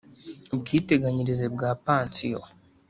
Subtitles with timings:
[0.53, 2.39] ubwiteganyirize bwa pansiyo